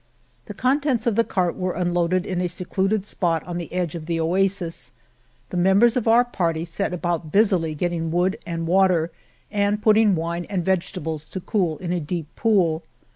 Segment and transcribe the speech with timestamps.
[0.47, 4.07] The contents of the cart were unloaded in a secluded spot on the edge of
[4.07, 4.93] the oasis.
[5.51, 9.11] The members of our party set about busily getting wood and water,
[9.51, 12.81] and putting wine and vegetables to cool in a deep pool.